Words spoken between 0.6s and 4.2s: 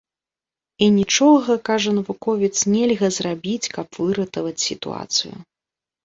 І нічога, кажа навуковец, нельга зрабіць, каб